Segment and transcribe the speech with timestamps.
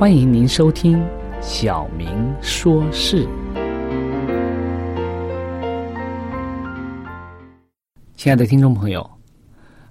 [0.00, 0.98] 欢迎您收听
[1.42, 3.26] 《小明说事》。
[8.16, 9.06] 亲爱的听众朋友，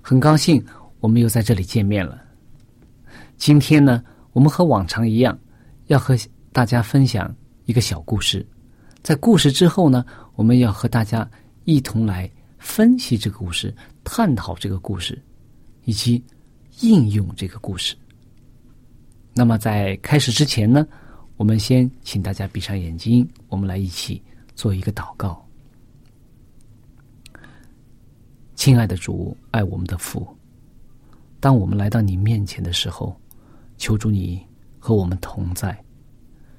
[0.01, 0.65] 很高兴
[0.99, 2.19] 我们又在这里见面了。
[3.37, 4.03] 今天呢，
[4.33, 5.37] 我们和往常一样，
[5.85, 6.17] 要和
[6.51, 7.31] 大家分享
[7.65, 8.43] 一个小故事。
[9.03, 10.03] 在故事之后呢，
[10.33, 11.29] 我们要和大家
[11.65, 12.27] 一同来
[12.57, 13.71] 分析这个故事，
[14.03, 15.21] 探讨这个故事，
[15.83, 16.25] 以及
[16.79, 17.95] 应用这个故事。
[19.33, 20.85] 那么在开始之前呢，
[21.37, 24.21] 我们先请大家闭上眼睛，我们来一起
[24.55, 25.45] 做一个祷告。
[28.55, 30.27] 亲爱的主，爱我们的父，
[31.39, 33.15] 当我们来到你面前的时候，
[33.77, 34.45] 求主你
[34.77, 35.81] 和我们同在，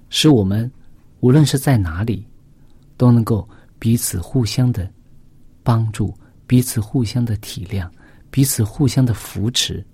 [0.09, 0.71] 使我们
[1.21, 2.27] 无论是在哪里，
[2.97, 3.47] 都能够
[3.79, 4.91] 彼此互相的
[5.63, 6.17] 帮助，
[6.47, 7.87] 彼此互相的体谅，
[8.31, 9.87] 彼此互相的扶持。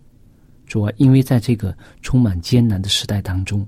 [0.67, 3.67] 主啊，因为在这个充满艰难的时代当中，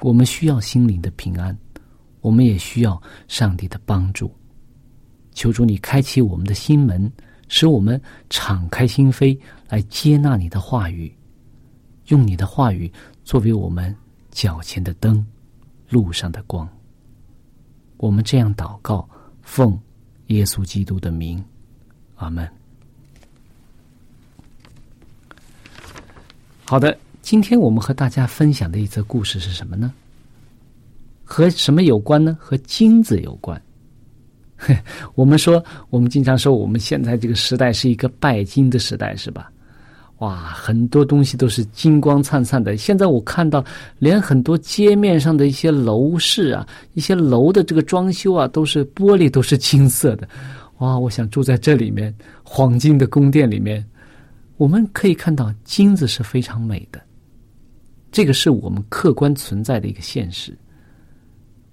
[0.00, 1.56] 我们需要心灵的平安，
[2.20, 4.30] 我们也需要上帝的帮助。
[5.32, 7.10] 求主你开启我们的心门，
[7.46, 11.14] 使我们敞开心扉来接纳你的话语，
[12.08, 12.92] 用你的话语
[13.22, 13.94] 作为我们
[14.32, 15.24] 脚前的灯，
[15.88, 16.68] 路上的光。
[17.96, 19.08] 我们这样祷告，
[19.42, 19.78] 奉
[20.26, 21.42] 耶稣基督的名，
[22.16, 22.57] 阿门。
[26.70, 29.90] 好的，今天我们和大家分享的一则故事是什么呢？
[31.24, 32.36] 和什么有关呢？
[32.38, 33.58] 和金子有关。
[35.16, 39.50] 我们说，我们经常说，我们现在这个时代是一个拜金的时代，是吧？
[40.18, 42.76] 哇，很多东西都是金光灿灿的。
[42.76, 43.64] 现在我看到，
[43.98, 50.28] 连很多街面上的一些楼市啊，一些楼的这个装修啊，都是玻璃都是金色的。
[50.80, 53.82] 哇，我想住在这里面，黄金的宫殿里面。
[54.58, 57.00] 我们可以看到，金子是非常美的，
[58.10, 60.52] 这个是我们客观存在的一个现实。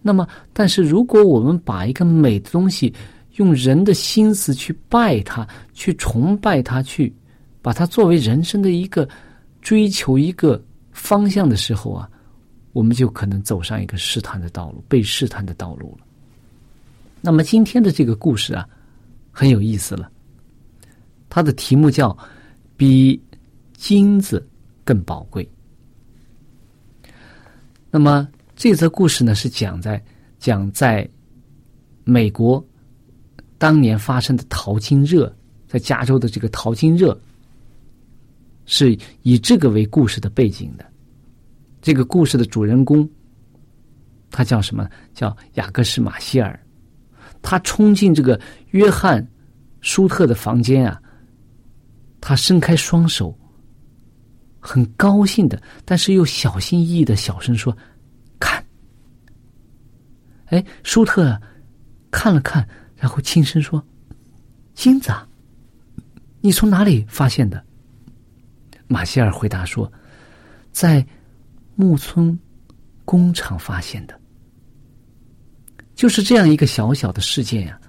[0.04, 2.94] 那么，但是如果我们把一个美的东西
[3.38, 7.12] 用人的心思去拜它、去崇拜它、去
[7.60, 9.10] 把它作为人生的一个
[9.64, 12.08] 追求、一个方向的时候啊，
[12.72, 16.06] 我们就可能走上一个试探的道路、被试探的道路了。
[17.20, 18.70] 那么，今天的这个故事啊，
[19.32, 20.12] 很有意思了，
[21.30, 22.16] 它的题目叫。
[22.78, 23.22] 比
[23.74, 24.46] 金子
[24.84, 25.48] 更宝贵。
[27.90, 30.04] 那么这则故事呢，是讲在
[30.38, 31.08] 讲在
[32.04, 32.64] 美国
[33.58, 35.34] 当年发生的淘金热，
[35.68, 37.18] 在加州的这个淘金热，
[38.66, 40.86] 是以这个为故事的背景的。
[41.82, 43.08] 这个故事的主人公，
[44.32, 44.90] 他叫什么？
[45.14, 46.60] 叫雅各斯马歇尔。
[47.42, 48.40] 他冲进这个
[48.72, 49.26] 约翰
[49.82, 51.02] 舒特的房间啊。
[52.28, 53.38] 他伸开双手，
[54.60, 57.78] 很高兴的，但是又小心翼翼的小声说
[58.42, 58.66] ：“看。”
[60.50, 61.40] 哎，舒特
[62.10, 63.86] 看了看，然后轻声说
[64.74, 65.30] ：“金子啊，
[66.42, 67.64] 你从哪里发现的？”
[68.90, 69.92] 马歇尔回答说
[70.74, 71.06] ：“在
[71.76, 72.36] 木村
[73.06, 74.20] 工厂发现的。”
[75.94, 77.80] 就是这样一个小小的事件呀，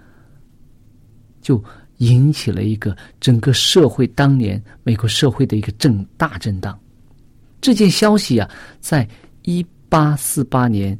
[1.40, 1.64] 就
[1.98, 6.78] 引起了一个整个社会当年美国社会的一个震大震荡。
[7.60, 8.48] 这件消息啊，
[8.80, 9.08] 在
[9.42, 10.98] 一八四八年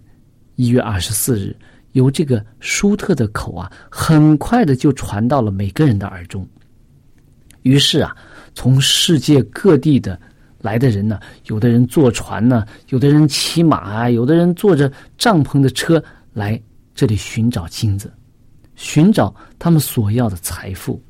[0.55, 1.57] 一月二十四日，
[1.93, 6.47] 由这个舒特的口啊，很快的就传到了每个人的耳中。
[7.63, 8.17] 于是啊，
[8.55, 10.19] 从世界各地的
[10.61, 16.03] 来的人呢，有的人坐船呢，有的人骑马啊，有的人坐着帐篷的车
[16.33, 16.61] 来。
[16.95, 18.11] 这里寻找金子，
[18.77, 21.03] 寻找他们所要的财富。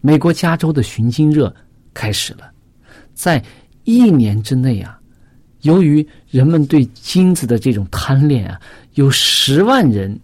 [0.00, 1.52] 美国加州的寻金热
[1.92, 2.48] 开始了，
[3.14, 3.42] 在
[3.82, 4.96] 一年之内啊，
[5.62, 8.60] 由于人们对金子的这种贪恋啊，
[8.94, 10.18] 有十万人，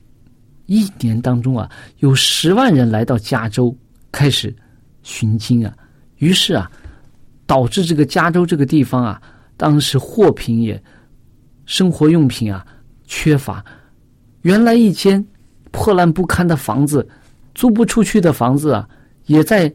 [0.66, 1.68] 一年当中啊，
[1.98, 3.76] 有十万人来到加州
[4.12, 4.54] 开始
[5.02, 5.74] 寻金啊，
[6.18, 6.70] 于是啊，
[7.46, 9.20] 导致这个加州这个地方啊，
[9.56, 10.80] 当时货品也，
[11.66, 12.64] 生活用品啊
[13.06, 13.64] 缺乏。
[14.42, 15.24] 原来一间
[15.74, 17.06] 破烂不堪的房子，
[17.52, 18.88] 租不出去的房子啊，
[19.26, 19.70] 也在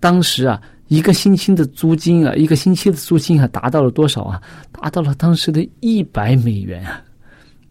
[0.00, 4.42] 当时啊，一个星期的租金啊，一个星期的租金啊，达到了多少啊？
[4.72, 7.00] 达到了当时的一百美元啊！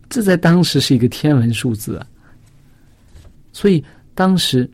[0.08, 2.08] 这在当时是一个天文数字啊。
[3.52, 3.84] 所以
[4.16, 4.70] 当时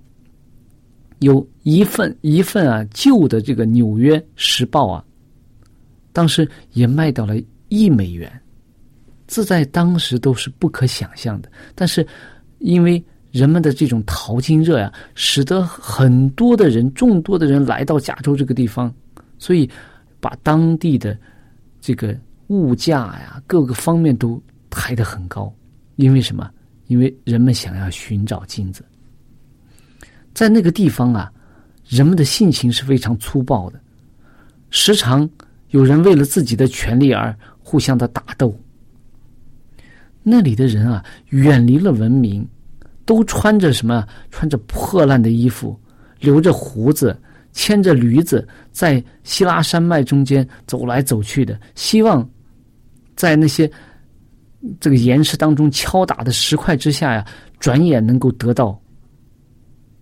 [1.18, 5.04] 有一份一份啊旧的这个《纽约时报》啊，
[6.12, 7.36] 当时也卖到了
[7.70, 8.32] 一美元。
[9.28, 12.06] 这在当时都是不可想象的，但是
[12.60, 18.94] 因为人们的这种淘金热呀，使得很多的人、众多的人来到加州这个地方，
[19.40, 19.70] 所以
[20.20, 21.18] 把当地的
[21.82, 22.16] 这个
[22.48, 25.52] 物价呀各个方面都抬得很高。
[25.96, 26.50] 因为什么？
[26.88, 28.84] 因为人们想要寻找金子，
[30.34, 31.32] 在那个地方啊，
[31.88, 33.80] 人们的性情是非常粗暴的，
[34.70, 35.28] 时常
[35.70, 38.56] 有人为了自己的权利而互相的打斗。
[40.24, 42.48] 那里的人啊，远离了文明，
[43.06, 44.08] 都穿着什么？
[44.32, 45.78] 穿着破烂的衣服，
[46.20, 47.20] 留着胡子，
[47.52, 52.28] 牵着驴子，在希拉山脉中间走来走去的，希望
[53.16, 53.70] 在那些
[54.80, 57.26] 这个岩石当中敲打的石块之下呀，
[57.60, 58.82] 转眼能够得到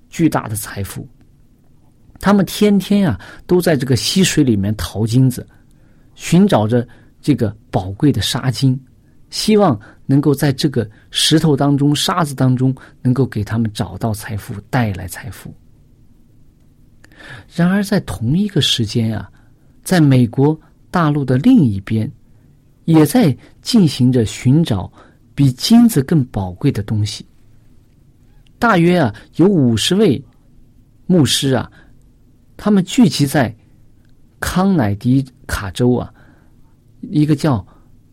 [0.09, 1.07] 巨大的财富。
[2.19, 5.47] 他们天天呀，都在这个溪水里面淘金子，
[6.13, 6.87] 寻找着
[7.19, 8.79] 这个宝贵的沙金。
[9.31, 15.51] 希望能够在这个石头当中、沙子当中，能够给他们找到财富，带来财富。
[17.55, 19.31] 然而，在同一个时间啊，
[19.83, 20.59] 在美国
[20.91, 22.11] 大陆的另一边，
[22.83, 24.91] 也在进行着寻找
[25.33, 27.25] 比金子更宝贵的东西。
[28.59, 30.21] 大约啊，有五十位
[31.05, 31.71] 牧师啊，
[32.57, 33.55] 他们聚集在
[34.41, 36.13] 康乃狄卡州啊，
[36.99, 37.65] 一个叫。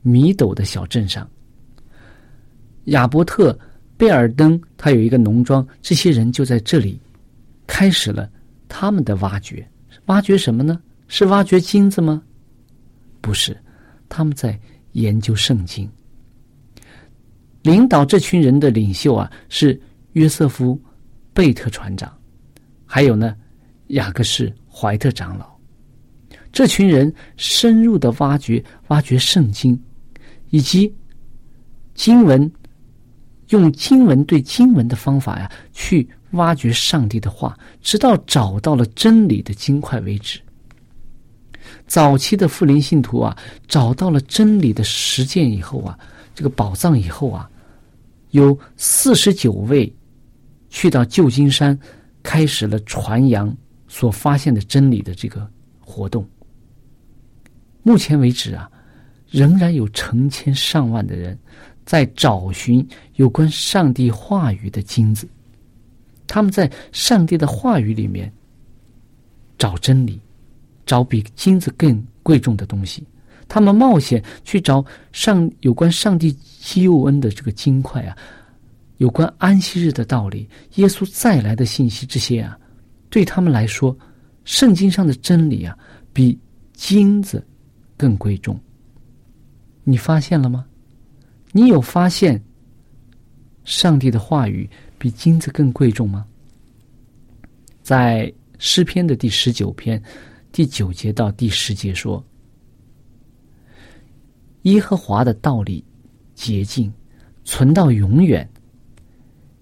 [0.03, 1.29] 米斗的小镇上，
[2.85, 3.59] 亚伯特
[3.97, 7.01] 贝尔登他有一个农庄，这些人就在这里
[7.67, 8.31] 开始了
[8.69, 9.67] 他们的挖掘。
[10.07, 10.81] 挖掘什么呢？
[11.09, 12.23] 是挖掘金子吗？
[13.21, 13.57] 不是，
[14.09, 14.59] 他们在
[14.93, 15.89] 研究圣经。
[17.63, 19.79] 领导这群人的领袖啊，是
[20.13, 20.81] 约瑟夫
[21.35, 22.11] 贝特船长，
[22.87, 23.37] 还有呢，
[23.89, 25.47] 雅各士怀特长老。
[26.53, 29.79] 这群人深入的挖掘，挖掘圣经。
[30.51, 30.93] 以及
[31.95, 32.51] 经文，
[33.49, 40.41] 用经文对经文的方法呀，去挖掘上帝的话，直到找到了真理的金块为止。
[41.87, 43.37] 早期的富林信徒啊，
[43.67, 45.99] 找到了真理的实践以后啊，
[46.35, 47.51] 这个宝藏以后啊，
[48.31, 49.93] 有四十九位
[50.71, 51.79] 去到旧金山，
[52.23, 53.55] 开始了传扬
[53.87, 55.51] 所发现的真理的这个
[55.81, 56.27] 活动。
[57.83, 58.71] 目前为止啊。
[59.31, 61.39] 仍然有成千上万的人
[61.85, 65.29] 在找寻有关上帝话语的金子，
[66.27, 68.33] 他们在上帝的话语里面
[69.57, 70.21] 找真理，
[70.87, 73.03] 找比金子更贵重的东西。
[73.49, 78.15] 他们冒险去找上有关上帝救恩的这个金块啊，
[78.99, 82.59] 有关安息日的道理、耶稣再来的信息，这些啊，
[83.09, 83.97] 对他们来说，
[84.45, 85.75] 圣经上的真理啊，
[86.13, 86.39] 比
[86.75, 87.43] 金子
[87.97, 88.59] 更贵重。
[89.89, 90.67] 你发现了吗？
[91.51, 92.39] 你有发现
[93.65, 94.69] 上帝的话语
[94.99, 96.27] 比金子更贵重吗？
[97.83, 100.03] 在诗篇的第十九篇
[100.53, 102.23] 第九节到第十节说
[104.65, 105.83] ：“耶和华的道理
[106.35, 106.93] 洁净，
[107.43, 108.47] 存到永远；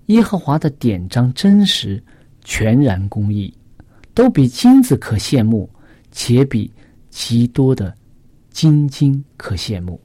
[0.07, 2.03] 耶和华的典章真实，
[2.43, 3.57] 全然公义，
[4.13, 5.71] 都比金子可羡慕，
[6.11, 6.69] 且比
[7.11, 7.97] 极多的
[8.51, 10.01] 金金可羡慕。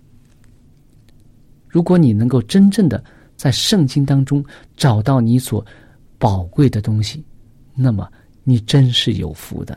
[1.72, 3.02] 如果你能够真正的
[3.38, 4.44] 在圣经当中
[4.76, 5.66] 找到你所
[6.20, 7.24] 宝贵的东西，
[7.74, 8.08] 那么
[8.44, 9.76] 你真是有福的。”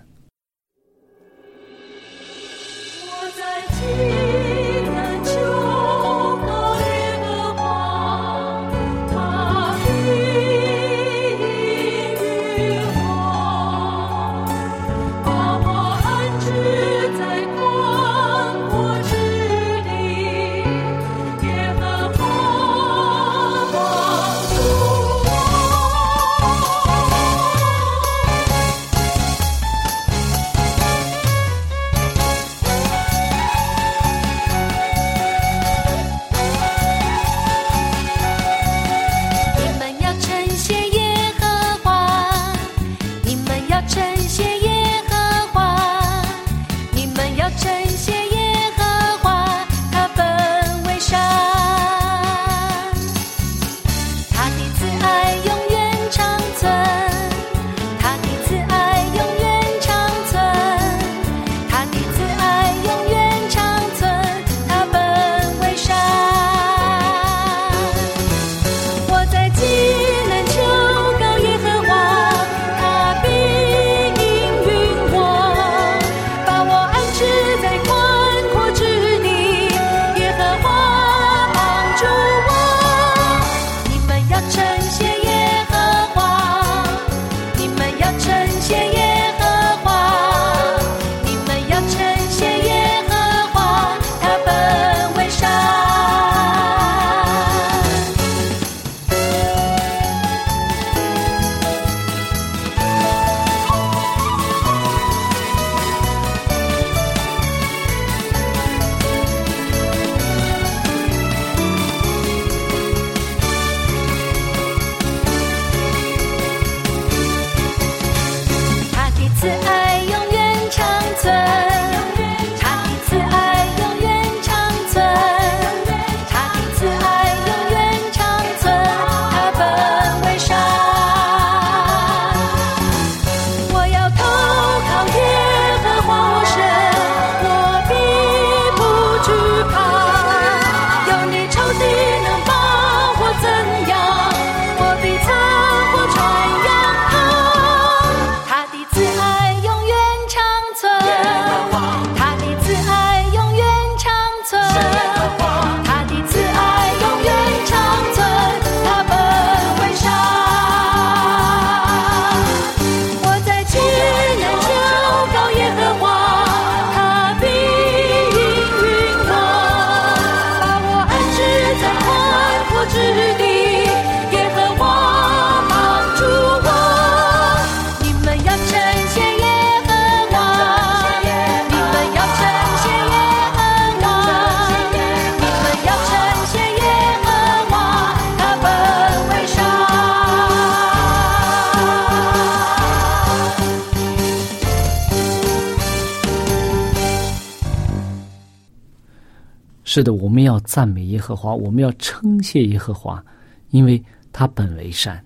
[199.94, 203.24] 是的，我们要赞美耶和华，我们要称谢耶和华，
[203.70, 205.22] 因为他本为善，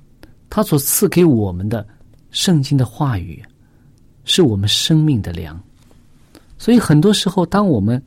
[0.50, 1.88] 他所赐给我们的
[2.32, 3.42] 圣经的话语，
[4.24, 5.58] 是我们生命的粮。
[6.58, 8.02] 所以很多时候，当我们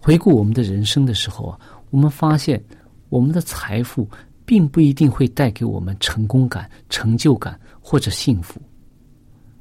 [0.00, 2.60] 回顾我们的人生的时候啊，我们发现
[3.08, 4.04] 我们的财富
[4.44, 8.60] 并不一定会带给我们成功感、成就感或者幸福。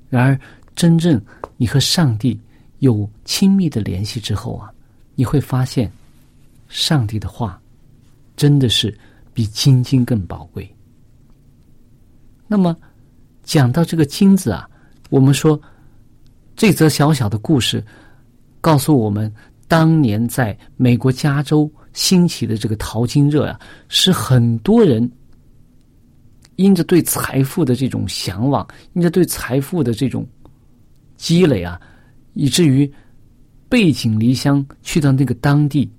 [0.10, 0.40] 然而，
[0.76, 1.22] 真正
[1.58, 2.40] 你和上帝
[2.80, 4.72] 有亲密的联系之后啊，
[5.14, 5.92] 你会发现，
[6.68, 7.62] 上帝的话
[8.36, 8.96] 真的是
[9.34, 10.68] 比金金更宝贵。
[12.48, 12.76] 那么，
[13.44, 14.70] 讲到这个金子啊，
[15.10, 15.60] 我们说
[16.56, 17.84] 这则小小的故事
[18.62, 19.34] 告诉我们，
[19.68, 23.60] 当年在美国加州兴起的这个淘金热啊，
[23.90, 25.12] 使很多人
[26.56, 30.26] 因着对财富的这种向往，因着对财富的这种
[31.16, 31.80] 积累啊，
[32.34, 32.92] 以至于
[33.68, 35.90] 背井离乡去到那个当地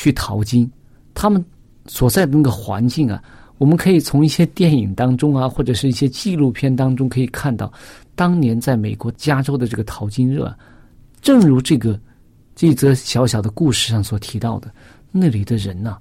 [0.00, 0.70] 去淘金。
[1.12, 1.44] 他们
[1.84, 3.22] 所在的那个环境啊，
[3.58, 7.70] 我们可以从一些电影当中啊，或者是一些纪录片当中可以看到，
[8.14, 10.56] 当年在美国加州的这个淘金热，
[11.20, 12.00] 正如这个
[12.54, 14.72] 这则小小的故事上所提到的，
[15.12, 15.98] 那里的人呐、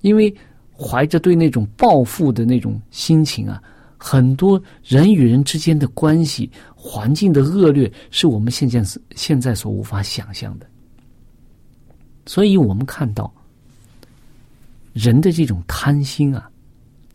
[0.00, 0.34] 因为
[0.74, 3.62] 怀着对那种报复的那种心情啊，
[3.98, 8.82] 很多人与人之间的关系、环境的恶劣，是我们现在
[9.14, 10.66] 现在所无法想象的。
[12.26, 13.32] 所以我们看到
[14.92, 16.50] 人的这种贪心啊，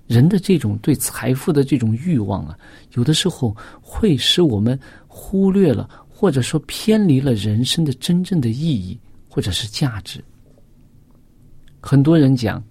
[0.08, 2.58] 人的这种对财富的这种欲望啊，
[2.94, 9.00] 有的时候会使我们忽略了，或者说偏离了人生的真正的意义
[9.30, 10.24] 或者是价值。
[11.80, 12.62] 很多人讲，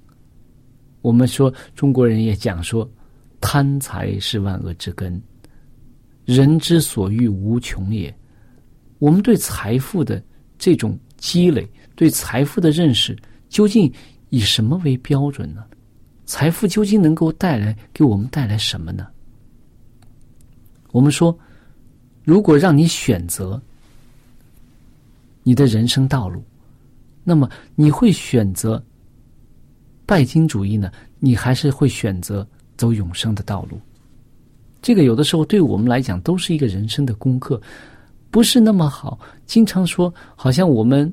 [1.00, 2.88] 我们说中国人也讲说，
[3.40, 5.23] 贪财是万恶之根，
[6.25, 8.14] 人之所欲无穷也。
[8.99, 10.23] 我们对财富的
[10.59, 11.66] 这种积累，
[11.97, 13.17] 对财富的认识，
[13.49, 13.93] 究竟
[14.29, 15.65] 以什么为标准呢？
[16.26, 19.07] 财富究竟能够带来给我们带来什么呢？
[20.93, 21.37] 我们说，
[22.25, 23.61] 如果让你选择
[25.43, 26.43] 你的人生道路，
[27.23, 28.83] 那么你会选择
[30.05, 30.91] 拜金主义呢？
[31.19, 33.81] 你还是会选择走永生的道路？
[34.83, 37.61] 这个有的时候对我们来讲都是一个人生的功课，
[38.31, 39.19] 不是那么好。
[39.47, 41.12] 经常说，好像我们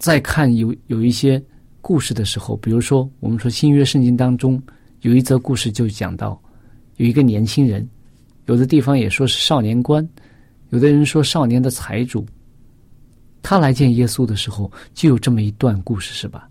[0.00, 1.40] 在看有有一些
[1.82, 4.60] 故事的时候，比如说我们说新约圣经当中
[5.02, 6.40] 有一则故事，就讲到
[6.96, 7.86] 有一个年轻人，
[8.46, 10.08] 有的地方也说是少年官，
[10.70, 12.26] 有的人说少年的财主。
[13.42, 16.48] 他来见耶稣的时候，就有这么一段故事，是吧？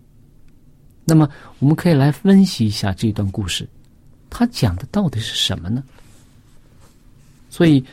[1.04, 1.28] 那么
[1.58, 3.68] 我们可以来分析一下这段故事，
[4.28, 5.82] 他讲的到底是什么呢？
[7.48, 7.84] 所以，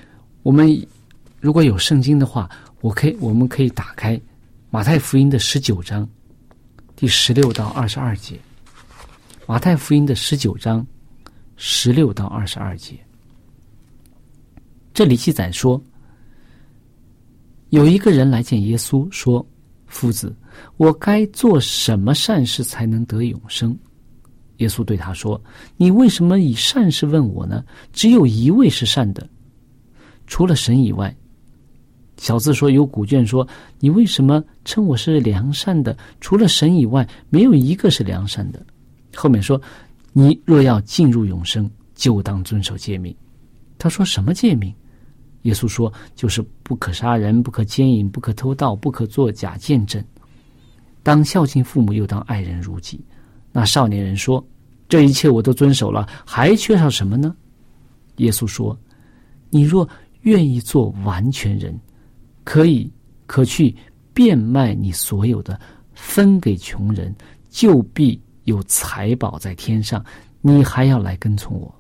[0.43, 0.87] 我们
[1.39, 2.47] 如果有圣经的话，
[2.81, 4.19] 我可以我们可以打开
[4.69, 6.07] 马太福音的十九章
[6.93, 8.38] 第十六到二十二节。
[9.45, 10.86] 马太福音的十九章
[11.55, 13.00] 十六到二十二节，
[14.93, 15.81] 这里记载说，
[17.69, 19.45] 有一个人来见耶稣，说
[19.88, 20.36] ：“夫子，
[20.75, 23.75] 我该做什么善事才能得永生？”
[24.58, 25.41] 耶稣对他说
[25.77, 27.63] ：“你为什么以善事问我呢？
[27.93, 29.30] 只有一位是善的，
[30.27, 31.15] 除了神以外。”
[32.17, 33.47] 小字说有古卷说
[33.80, 35.95] ：“你为什么称我是良善的？
[36.19, 38.65] 除了神以外，没有一个是良善的。”
[39.15, 39.62] 后面说
[40.13, 43.15] ：“你若要进入永生，就当遵守诫命。”
[43.77, 44.73] 他说：“什么诫命？”
[45.43, 50.03] 耶稣说：“就是不可杀人，不可奸淫，不可偷盗，不可作假见证，
[51.03, 52.99] 当孝敬父母，又当爱人如己。”
[53.53, 54.45] 那少年人说
[54.89, 57.36] ：“这一切我都遵守了，还缺少什么呢？”
[58.17, 58.77] 耶稣说
[59.49, 59.88] ：“你若
[60.21, 61.80] 愿意做完全人，
[62.47, 62.89] 可以
[63.25, 63.75] 可去
[64.13, 65.60] 变卖你所有的，
[65.93, 67.13] 分给穷人，
[67.49, 70.01] 就必有财宝在天上。
[70.39, 71.75] 你还要来跟从我。”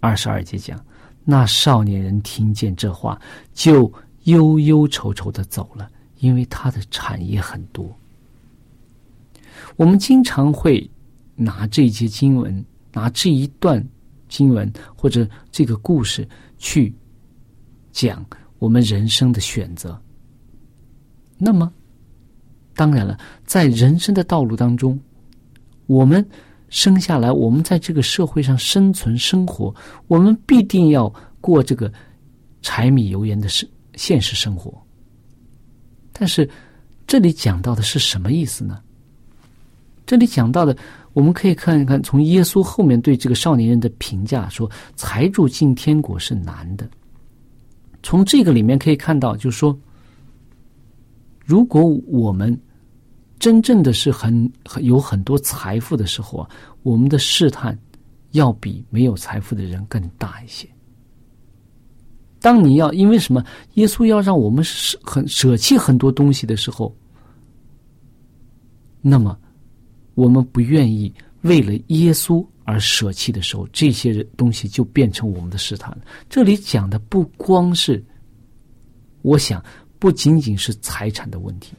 [0.00, 0.78] 二十二节讲。
[1.24, 3.18] 那少年人听见这话，
[3.54, 3.90] 就
[4.24, 7.90] 忧忧愁愁的走了，因为他的产业很多。
[9.76, 10.86] 我们经常会
[11.34, 13.82] 拿这些经文，拿这一段
[14.28, 16.94] 经文或者这个故事去
[17.90, 18.22] 讲
[18.58, 20.00] 我们人生的选择。
[21.36, 21.72] 那么，
[22.74, 24.98] 当然了，在人生的道路当中，
[25.86, 26.26] 我们。
[26.70, 29.74] 生下来，我们在这个社会上生存生活，
[30.06, 31.90] 我们必定要过这个
[32.60, 34.78] 柴米油盐的生现实生活。
[36.12, 36.46] 但是，
[37.06, 38.82] 这里讲到的是什么意思呢？
[40.04, 40.76] 这里讲到的，
[41.14, 46.86] 我们可以看一看，从耶稣后面对这个少年人的评价说：“财主进天国是难的。”
[48.08, 49.78] 从这个里面可以看到，就是说，
[51.44, 52.58] 如果我们
[53.38, 56.48] 真正的是很很有很多财富的时候啊，
[56.82, 57.78] 我们的试探
[58.30, 60.66] 要比没有财富的人更大一些。
[62.40, 63.44] 当你要因为什么，
[63.74, 66.96] 耶稣要让我们舍很舍弃很多东西的时候，
[69.02, 69.38] 那么
[70.14, 75.96] 我们不愿意为了耶稣而舍弃的时候，这些东西就变成我们的试探。
[76.28, 78.04] 这里讲的不光是，
[79.22, 79.64] 我想
[79.98, 81.74] 不仅仅是财产的问题。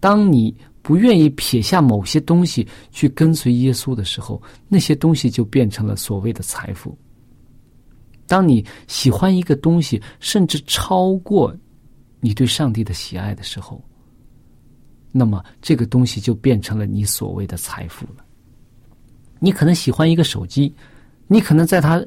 [0.00, 6.96] 当你不愿意撇下某些东西去跟随耶稣的时候，那些东西就变成了所谓的财富。
[8.26, 11.54] 当你喜欢一个东西，甚至超过
[12.20, 13.82] 你对上帝的喜爱的时候，
[15.12, 18.24] 那么这个东西就变成了你所谓的财富了。
[19.38, 20.74] 你可能喜欢一个手机，
[21.26, 22.04] 你可能在它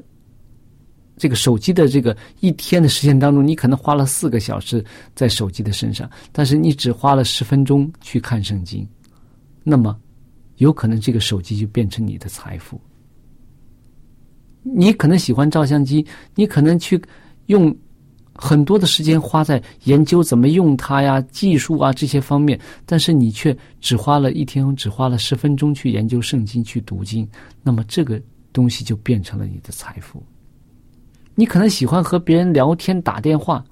[1.16, 8.86] 这个手机的这个一天的时间当中，你可能花了四个小时在手机的身上，但是你只花了十分钟去看圣经，
[9.62, 9.98] 那么
[10.56, 12.80] 有可能这个手机就变成你的财富。
[14.62, 17.00] 你可能喜欢照相机，你可能去
[17.46, 17.76] 用
[18.34, 27.28] 很多的时间花在研究怎么用它呀、技术啊这些方面，但是你却只花了一天，只花了十分钟去研究圣经、去读经，
[27.62, 28.20] 那么这个
[28.52, 30.22] 东西就变成了你的财富。
[31.36, 33.64] 你可能喜欢和别人聊天、打电话，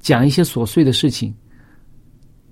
[0.00, 1.34] 讲一些琐碎的事情，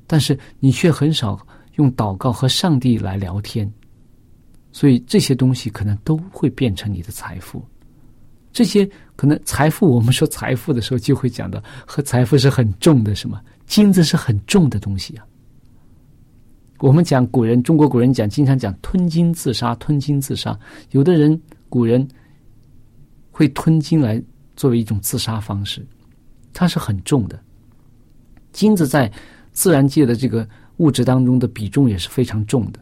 [0.06, 1.38] 但是你却很少
[1.76, 3.72] 用祷告和上帝来聊天。
[4.72, 7.64] 所以这些东西可能都会变成你的财富。
[8.52, 15.26] 这些可能财富，我们说财富的时候，就会讲到和财富是很重的，什么金子是很重的东西啊。
[16.78, 20.58] 我们讲古人，中国古人讲，经常讲吞金自杀，吞金自杀。
[20.92, 22.06] 有的人古人
[23.30, 24.22] 会吞金来
[24.56, 25.86] 作为一种自杀方式，
[26.52, 27.38] 它是很重的。
[28.50, 29.12] 金子在
[29.52, 32.80] 自然界的这个物质当中的比重也是非常重的。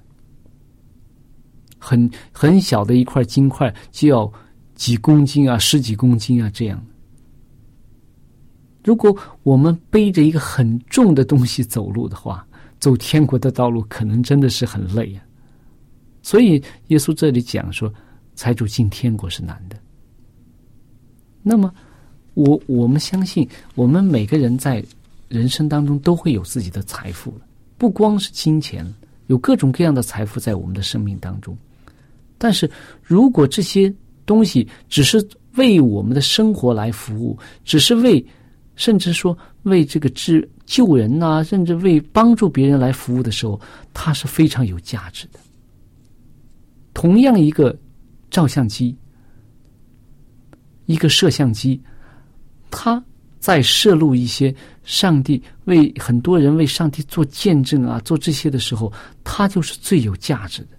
[1.77, 4.33] 很很小的一块金块就要
[4.79, 6.83] 几公斤啊，十几公斤啊，这样。
[8.85, 12.47] 如果我们背着一个很重的东西走路的话，
[12.79, 15.21] 走天国的道路可能真的是很累啊。
[16.23, 17.93] 所以耶稣这里讲说，
[18.37, 19.77] 财主进天国是难的。
[21.43, 21.75] 那么，
[22.35, 24.83] 我我们相信，我们每个人在
[25.29, 27.35] 人生当中都会有自己的财富
[27.77, 28.87] 不光是金钱，
[29.27, 31.57] 有各种各样的财富在我们的生命当中。
[32.39, 32.71] 但是
[33.03, 33.93] 如果这些
[34.29, 38.23] 东西只是为我们的生活来服务，只是为，
[38.77, 43.59] 甚至说为这个治救人呐、甚至为帮助别人来服务的时候，
[43.95, 45.41] 它是非常有价值的。
[46.93, 47.75] 同样一个
[48.31, 48.95] 照相机，
[50.85, 51.81] 一个摄像机，
[52.71, 53.03] 它
[53.39, 58.93] 在摄录一些上帝为很多人为上帝做见证啊，做这些的时候，
[59.25, 60.78] 它就是最有价值的。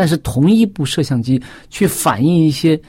[0.00, 2.80] 但是同一部摄像机去反映一些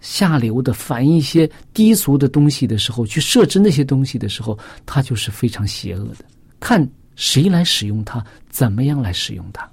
[0.00, 6.26] 下流的、反映一些低俗的东西的时候，去设置那些东西的时候，它就是非常邪恶的。
[6.60, 9.66] 看谁来使用它，怎么样来使用它。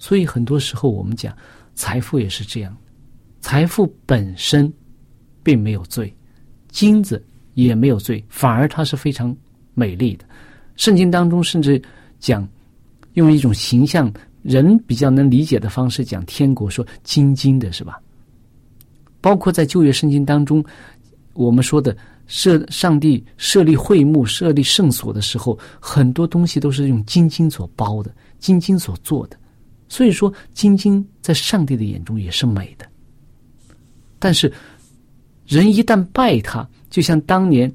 [0.00, 1.32] 所以很多时候我们讲
[1.76, 2.76] 财富也是这样，
[3.40, 4.72] 财富本身
[5.44, 6.12] 并没有罪，
[6.72, 9.32] 金子也没有罪，反而它是非常
[9.74, 10.24] 美丽的。
[10.74, 11.80] 圣经当中甚至
[12.18, 12.48] 讲
[13.12, 14.12] 用一种形象。
[14.42, 18.00] 人比较能理解的方式讲天国，说金金的是吧？
[19.20, 20.64] 包括在旧约圣经当中，
[21.34, 21.94] 我们说的
[22.26, 29.36] 设上帝设立会幕、设立圣所的时候，很多东西都是用金金所包的，金金所做的。
[29.88, 32.86] 所以说，金金在上帝的眼中也是美的。
[34.18, 34.50] 但是，
[35.46, 37.70] 人一旦拜他，就像当年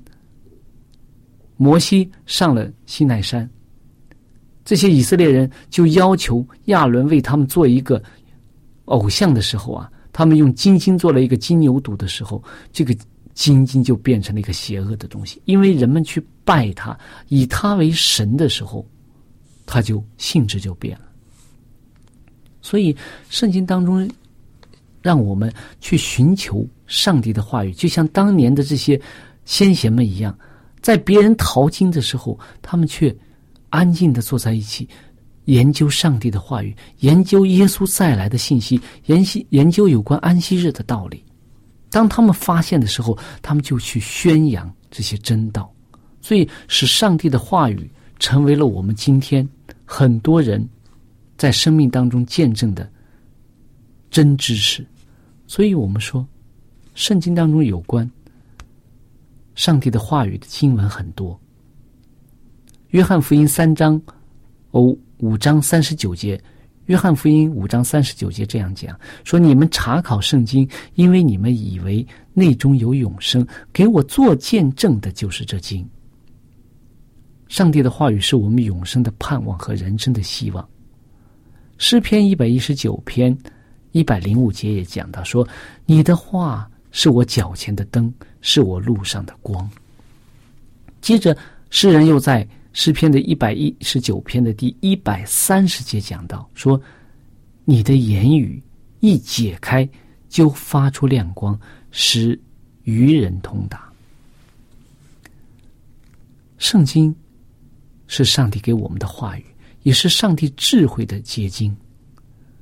[1.58, 3.48] 摩西上了西奈山。
[4.66, 8.02] 这些以色列人就要求亚伦为他们做一个
[8.86, 12.96] 偶像的时候啊，他们用金金做了一个金牛犊的时候，这个
[13.36, 15.40] 金金就变成了一个邪恶的东西。
[15.46, 16.98] 因为人们去拜他，
[17.28, 18.84] 以他为神的时候，
[19.68, 21.06] 他就性质就变了。
[22.60, 22.96] 所以
[23.30, 24.10] 圣经当中
[25.04, 29.00] 让我们去寻求上帝的话语，就像当年的这些
[29.46, 30.36] 先贤们一样，
[30.82, 33.16] 在别人淘金的时候，他们却。
[33.76, 34.88] 安静的坐在一起，
[35.46, 41.22] 研究上帝的话语，研究耶稣再来的信息，研习研究有关安息日的道理。
[41.90, 45.70] 当他们发现的时候，他们就去宣扬这些真道，
[46.22, 49.48] 所以使上帝的话语成为了我们今天
[49.84, 50.66] 很多人
[51.38, 52.90] 在生命当中见证的
[54.10, 54.86] 真知识。
[55.48, 56.26] 所以我们说，
[56.96, 58.10] 圣经当中有关
[59.54, 61.40] 上帝的话语的经文很多。
[62.90, 64.00] 约翰福音三章，
[64.72, 66.40] 哦五章三十九节，
[66.86, 75.86] 约翰福音五章三十九节这样讲说：“你们查考圣经，因为你们以为内中有永生，给我做见证的就是这经。
[77.48, 80.66] 上帝的话语是我们永生的盼望和人生的希望。”
[81.78, 83.36] 诗篇一百一十九篇
[83.92, 85.46] 一百零五节也讲到说
[85.86, 89.70] ：“你的话是我脚前的灯，是我路上的光。”
[91.02, 91.36] 接着，
[91.72, 92.48] 诗人又在。
[92.76, 96.80] 诗篇的一百一十九篇的第一百三十节讲到说
[97.64, 98.62] ：“你的言语
[99.00, 99.88] 一解开，
[100.28, 101.58] 就发出亮光，
[101.90, 102.38] 使
[102.84, 103.90] 愚人通达。”
[106.60, 107.16] 圣经
[108.08, 109.46] 是上帝给我们的话语，
[109.84, 111.74] 也是上帝智慧的结晶，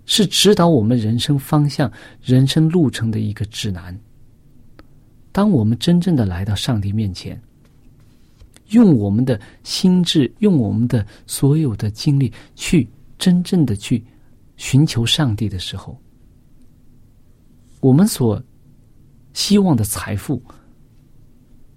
[0.06, 3.99] 是指导我们人生方向、人生路程的一个指南。
[5.32, 7.41] 当我们真正的来到上帝面前。
[8.69, 14.04] 用我们的心智，用我们的所有的精力去真正的去
[14.58, 15.99] 寻求上帝的时候，
[17.80, 18.41] 我们所
[19.34, 20.41] 希望的财富，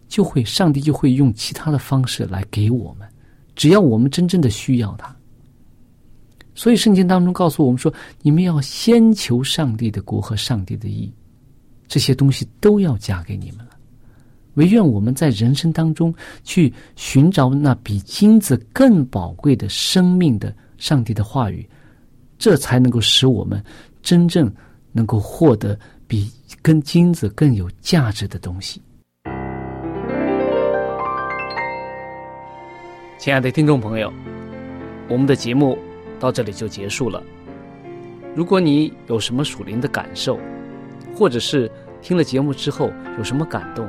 [0.09, 3.07] 就会上帝就会用其他的方式来给我们，
[3.55, 5.15] 只要我们真正的需要它。
[6.55, 11.13] 所以圣经当中告诉我们说：“你们要先求上帝的国和上帝的义，
[11.87, 13.66] 这些东西都要加给你们。”
[14.57, 16.15] 唯愿我们在人生当中
[16.45, 21.67] 去寻找那比金子更宝贵的生命的上帝的话语，
[22.37, 23.63] 这才能够使我们
[24.03, 24.53] 真正
[24.93, 28.83] 能够获得比跟金子更有价值的东西。
[33.19, 34.13] 亲爱的听众朋友，
[35.09, 35.77] 我们的节目
[36.21, 37.23] 到这里就结束了。
[38.35, 40.39] 如果你有什么属灵的感受，
[41.15, 41.71] 或者是
[42.03, 43.89] 听了节目之后有什么感动，